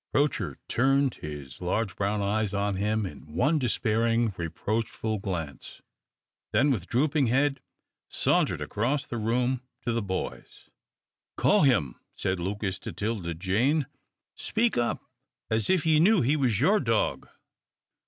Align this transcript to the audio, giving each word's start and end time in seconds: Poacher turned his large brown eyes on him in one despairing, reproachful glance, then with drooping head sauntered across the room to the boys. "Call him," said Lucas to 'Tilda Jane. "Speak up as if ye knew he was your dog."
Poacher 0.15 0.57
turned 0.67 1.13
his 1.21 1.61
large 1.61 1.95
brown 1.95 2.23
eyes 2.23 2.55
on 2.55 2.75
him 2.75 3.05
in 3.05 3.35
one 3.35 3.59
despairing, 3.59 4.33
reproachful 4.35 5.19
glance, 5.19 5.83
then 6.51 6.71
with 6.71 6.87
drooping 6.87 7.27
head 7.27 7.61
sauntered 8.09 8.61
across 8.61 9.05
the 9.05 9.19
room 9.19 9.61
to 9.83 9.91
the 9.91 10.01
boys. 10.01 10.71
"Call 11.37 11.61
him," 11.61 11.99
said 12.15 12.39
Lucas 12.39 12.79
to 12.79 12.91
'Tilda 12.91 13.35
Jane. 13.35 13.85
"Speak 14.33 14.75
up 14.75 15.05
as 15.51 15.69
if 15.69 15.85
ye 15.85 15.99
knew 15.99 16.21
he 16.21 16.35
was 16.35 16.59
your 16.59 16.79
dog." 16.79 17.29